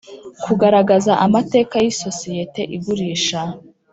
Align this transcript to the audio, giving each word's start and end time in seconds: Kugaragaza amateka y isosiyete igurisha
Kugaragaza 0.43 1.11
amateka 1.25 1.75
y 1.83 1.89
isosiyete 1.93 2.61
igurisha 2.75 3.41